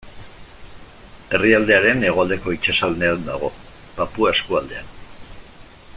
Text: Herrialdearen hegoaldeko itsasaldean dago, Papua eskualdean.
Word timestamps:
Herrialdearen 1.37 2.01
hegoaldeko 2.07 2.55
itsasaldean 2.57 3.29
dago, 3.29 3.53
Papua 4.01 4.35
eskualdean. 4.37 4.93